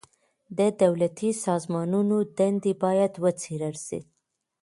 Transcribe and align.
د 0.57 0.59
دولتي 0.83 1.29
سازمانونو 1.45 2.15
دندي 2.37 2.73
بايد 2.81 3.13
وڅېړل 3.23 3.75
سي. 3.87 3.99